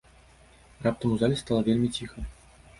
[0.85, 2.29] Раптам у зале стала вельмі ціха.